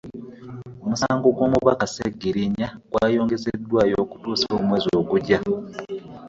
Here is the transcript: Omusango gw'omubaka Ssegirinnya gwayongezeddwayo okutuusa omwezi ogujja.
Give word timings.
Omusango 0.83 1.27
gw'omubaka 1.35 1.85
Ssegirinnya 1.89 2.67
gwayongezeddwayo 2.91 3.95
okutuusa 4.03 4.47
omwezi 4.57 4.89
ogujja. 4.99 5.39